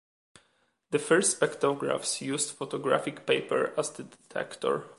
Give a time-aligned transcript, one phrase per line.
[0.89, 4.85] The first spectrographs used photographic paper as the detector.